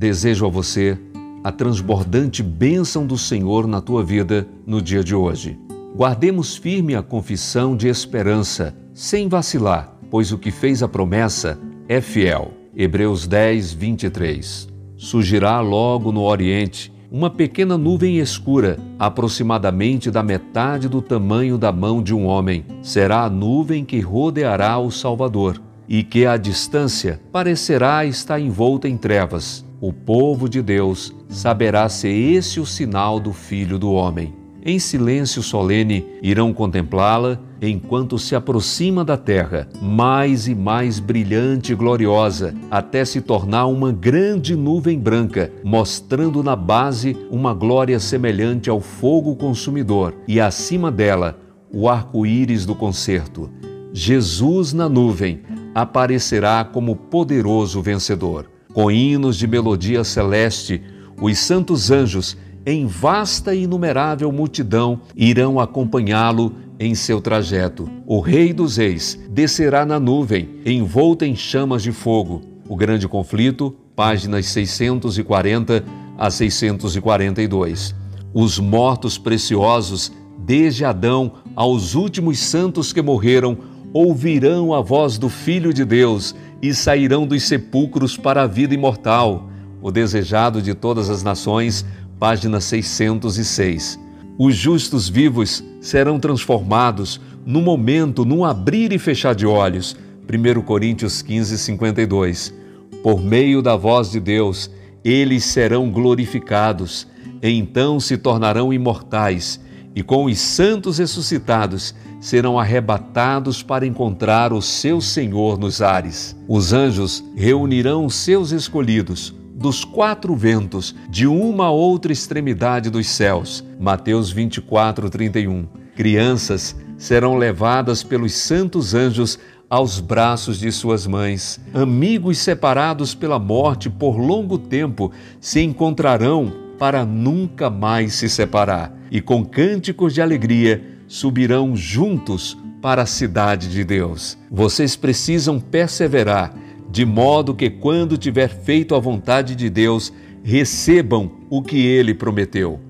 desejo 0.00 0.46
a 0.46 0.48
você 0.48 0.96
a 1.44 1.52
transbordante 1.52 2.42
bênção 2.42 3.06
do 3.06 3.18
Senhor 3.18 3.66
na 3.66 3.82
tua 3.82 4.02
vida 4.02 4.48
no 4.66 4.80
dia 4.80 5.04
de 5.04 5.14
hoje. 5.14 5.58
Guardemos 5.94 6.56
firme 6.56 6.94
a 6.94 7.02
confissão 7.02 7.76
de 7.76 7.86
esperança, 7.86 8.74
sem 8.94 9.28
vacilar, 9.28 9.94
pois 10.10 10.32
o 10.32 10.38
que 10.38 10.50
fez 10.50 10.82
a 10.82 10.88
promessa 10.88 11.60
é 11.86 12.00
fiel. 12.00 12.52
Hebreus 12.74 13.26
10, 13.26 13.74
23. 13.74 14.68
Surgirá 14.96 15.60
logo 15.60 16.10
no 16.10 16.22
Oriente 16.22 16.90
uma 17.12 17.28
pequena 17.28 17.76
nuvem 17.76 18.20
escura, 18.20 18.78
aproximadamente 18.98 20.10
da 20.10 20.22
metade 20.22 20.88
do 20.88 21.02
tamanho 21.02 21.58
da 21.58 21.72
mão 21.72 22.02
de 22.02 22.14
um 22.14 22.24
homem. 22.24 22.64
Será 22.82 23.24
a 23.24 23.30
nuvem 23.30 23.84
que 23.84 24.00
rodeará 24.00 24.78
o 24.78 24.90
Salvador, 24.90 25.60
e 25.86 26.02
que 26.02 26.24
à 26.24 26.38
distância 26.38 27.20
parecerá 27.30 28.06
estar 28.06 28.40
envolta 28.40 28.88
em 28.88 28.96
trevas. 28.96 29.68
O 29.82 29.94
povo 29.94 30.46
de 30.46 30.60
Deus 30.60 31.10
saberá 31.30 31.88
ser 31.88 32.10
esse 32.10 32.60
o 32.60 32.66
sinal 32.66 33.18
do 33.18 33.32
Filho 33.32 33.78
do 33.78 33.90
Homem. 33.92 34.34
Em 34.62 34.78
silêncio 34.78 35.42
solene 35.42 36.04
irão 36.22 36.52
contemplá-la 36.52 37.38
enquanto 37.62 38.18
se 38.18 38.36
aproxima 38.36 39.02
da 39.02 39.16
terra, 39.16 39.66
mais 39.80 40.46
e 40.46 40.54
mais 40.54 41.00
brilhante 41.00 41.72
e 41.72 41.74
gloriosa, 41.74 42.54
até 42.70 43.06
se 43.06 43.22
tornar 43.22 43.68
uma 43.68 43.90
grande 43.90 44.54
nuvem 44.54 44.98
branca, 44.98 45.50
mostrando 45.64 46.42
na 46.42 46.54
base 46.54 47.16
uma 47.30 47.54
glória 47.54 47.98
semelhante 47.98 48.68
ao 48.68 48.80
fogo 48.80 49.34
consumidor, 49.34 50.14
e 50.28 50.38
acima 50.38 50.90
dela 50.90 51.38
o 51.72 51.88
arco-íris 51.88 52.66
do 52.66 52.74
concerto. 52.74 53.48
Jesus 53.94 54.74
na 54.74 54.90
nuvem 54.90 55.40
aparecerá 55.74 56.64
como 56.64 56.94
poderoso 56.94 57.80
vencedor. 57.80 58.59
Com 58.72 58.90
hinos 58.90 59.36
de 59.36 59.46
melodia 59.46 60.04
celeste, 60.04 60.80
os 61.20 61.38
santos 61.38 61.90
anjos 61.90 62.36
em 62.64 62.86
vasta 62.86 63.54
e 63.54 63.64
inumerável 63.64 64.30
multidão 64.30 65.00
irão 65.16 65.58
acompanhá-lo 65.58 66.54
em 66.78 66.94
seu 66.94 67.20
trajeto. 67.20 67.90
O 68.06 68.20
Rei 68.20 68.52
dos 68.52 68.76
Reis 68.76 69.18
descerá 69.28 69.84
na 69.84 69.98
nuvem, 69.98 70.48
envolta 70.64 71.26
em 71.26 71.34
chamas 71.34 71.82
de 71.82 71.90
fogo. 71.90 72.42
O 72.68 72.76
Grande 72.76 73.08
Conflito, 73.08 73.74
páginas 73.96 74.46
640 74.46 75.84
a 76.16 76.30
642. 76.30 77.94
Os 78.32 78.58
mortos 78.58 79.18
preciosos, 79.18 80.12
desde 80.38 80.84
Adão 80.84 81.32
aos 81.56 81.94
últimos 81.94 82.38
santos 82.38 82.92
que 82.92 83.02
morreram, 83.02 83.58
ouvirão 83.92 84.72
a 84.72 84.80
voz 84.80 85.18
do 85.18 85.28
Filho 85.28 85.74
de 85.74 85.84
Deus 85.84 86.34
e 86.62 86.74
sairão 86.74 87.26
dos 87.26 87.42
sepulcros 87.44 88.16
para 88.16 88.42
a 88.42 88.46
vida 88.46 88.74
imortal. 88.74 89.48
O 89.82 89.90
desejado 89.90 90.60
de 90.60 90.74
todas 90.74 91.08
as 91.08 91.22
nações 91.22 91.84
página 92.18 92.60
606. 92.60 93.98
Os 94.38 94.54
justos 94.54 95.08
vivos 95.08 95.64
serão 95.80 96.20
transformados 96.20 97.20
no 97.46 97.62
momento, 97.62 98.24
num 98.24 98.44
abrir 98.44 98.92
e 98.92 98.98
fechar 98.98 99.34
de 99.34 99.46
olhos. 99.46 99.96
1 100.28 100.62
Coríntios 100.62 101.22
15, 101.22 101.58
52. 101.58 102.54
Por 103.02 103.22
meio 103.22 103.62
da 103.62 103.74
voz 103.76 104.10
de 104.10 104.20
Deus, 104.20 104.70
eles 105.02 105.44
serão 105.44 105.90
glorificados, 105.90 107.06
então 107.42 107.98
se 107.98 108.18
tornarão 108.18 108.72
imortais, 108.72 109.58
e 109.94 110.02
com 110.02 110.24
os 110.26 110.38
santos 110.38 110.98
ressuscitados 110.98 111.94
serão 112.20 112.58
arrebatados 112.58 113.62
para 113.62 113.86
encontrar 113.86 114.52
o 114.52 114.60
seu 114.60 115.00
Senhor 115.00 115.58
nos 115.58 115.80
ares. 115.82 116.36
Os 116.46 116.72
anjos 116.72 117.24
reunirão 117.34 118.08
seus 118.08 118.52
escolhidos 118.52 119.34
dos 119.54 119.84
quatro 119.84 120.34
ventos, 120.34 120.94
de 121.10 121.26
uma 121.26 121.66
a 121.66 121.70
outra 121.70 122.10
extremidade 122.12 122.88
dos 122.88 123.06
céus. 123.06 123.62
Mateus 123.78 124.30
24, 124.30 125.10
31. 125.10 125.66
Crianças 125.94 126.74
serão 126.96 127.36
levadas 127.36 128.02
pelos 128.02 128.32
santos 128.32 128.94
anjos 128.94 129.38
aos 129.68 130.00
braços 130.00 130.58
de 130.58 130.72
suas 130.72 131.06
mães. 131.06 131.60
Amigos 131.74 132.38
separados 132.38 133.14
pela 133.14 133.38
morte 133.38 133.90
por 133.90 134.16
longo 134.16 134.56
tempo 134.56 135.12
se 135.38 135.60
encontrarão 135.60 136.50
para 136.78 137.04
nunca 137.04 137.68
mais 137.68 138.14
se 138.14 138.30
separar 138.30 138.99
e 139.10 139.20
com 139.20 139.44
cânticos 139.44 140.14
de 140.14 140.22
alegria 140.22 140.82
subirão 141.06 141.74
juntos 141.74 142.56
para 142.80 143.02
a 143.02 143.06
cidade 143.06 143.68
de 143.68 143.84
Deus. 143.84 144.38
Vocês 144.50 144.96
precisam 144.96 145.58
perseverar 145.58 146.54
de 146.90 147.04
modo 147.04 147.54
que, 147.54 147.70
quando 147.70 148.18
tiver 148.18 148.48
feito 148.48 148.94
a 148.94 148.98
vontade 148.98 149.54
de 149.54 149.70
Deus, 149.70 150.12
recebam 150.42 151.30
o 151.48 151.62
que 151.62 151.86
ele 151.86 152.12
prometeu. 152.12 152.80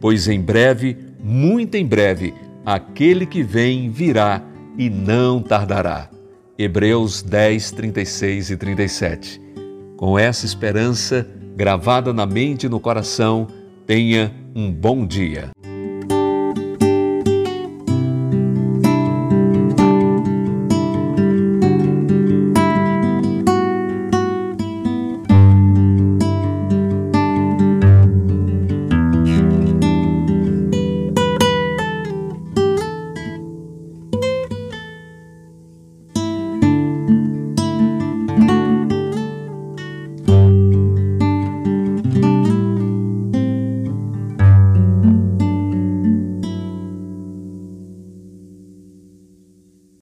Pois 0.00 0.28
em 0.28 0.40
breve, 0.40 0.96
muito 1.22 1.74
em 1.74 1.84
breve, 1.84 2.32
aquele 2.64 3.26
que 3.26 3.42
vem 3.42 3.90
virá 3.90 4.42
e 4.78 4.88
não 4.88 5.42
tardará. 5.42 6.08
Hebreus 6.58 7.22
10, 7.22 7.70
36 7.72 8.50
e 8.50 8.56
37. 8.56 9.40
Com 9.96 10.18
essa 10.18 10.46
esperança 10.46 11.28
gravada 11.54 12.12
na 12.12 12.24
mente 12.24 12.64
e 12.64 12.68
no 12.68 12.80
coração, 12.80 13.46
tenha 13.86 14.32
um 14.54 14.72
bom 14.72 15.06
dia. 15.06 15.50